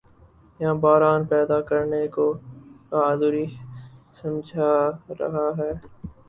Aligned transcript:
یہاں 0.59 0.73
بحران 0.83 1.21
پیدا 1.25 1.59
کرنے 1.69 2.07
کو 2.07 2.25
بہادری 2.89 3.45
سمجھا 4.13 4.71
جا 5.09 5.13
رہا 5.19 5.47
ہے۔ 5.57 5.71